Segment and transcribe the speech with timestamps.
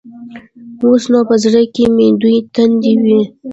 [0.83, 3.21] اوس نو په زړه کښې مې دوې تندې وې.